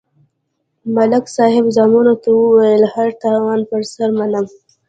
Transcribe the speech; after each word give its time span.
ملک 0.95 1.25
صاحب 1.35 1.65
زامنو 1.75 2.13
ته 2.23 2.29
ویل: 2.35 2.83
هر 2.93 3.09
تاوان 3.21 3.59
پر 3.69 3.81
سر 3.93 4.09
منم. 4.19 4.45